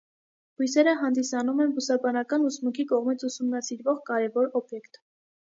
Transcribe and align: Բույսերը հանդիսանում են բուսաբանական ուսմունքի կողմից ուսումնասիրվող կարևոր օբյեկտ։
Բույսերը 0.59 0.93
հանդիսանում 1.01 1.61
են 1.65 1.75
բուսաբանական 1.75 2.47
ուսմունքի 2.49 2.87
կողմից 2.93 3.27
ուսումնասիրվող 3.31 4.03
կարևոր 4.11 4.51
օբյեկտ։ 4.63 5.01